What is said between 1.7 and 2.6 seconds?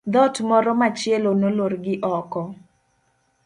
gi oko